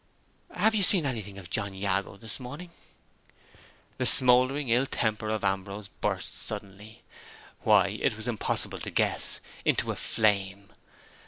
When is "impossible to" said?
8.27-8.89